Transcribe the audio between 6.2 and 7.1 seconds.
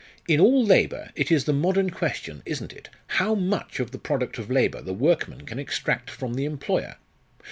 the employer?